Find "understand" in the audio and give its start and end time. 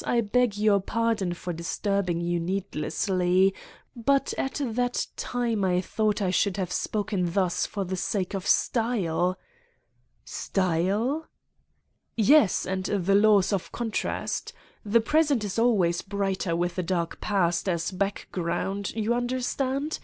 19.13-19.99